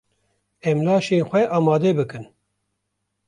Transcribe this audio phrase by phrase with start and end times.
[0.69, 2.23] Em laşên xwe amade bikin.